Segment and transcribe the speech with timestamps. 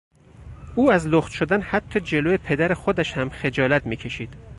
[0.75, 4.33] او از لخت شدن حتی جلو پدر خودش هم خجالت می کشید.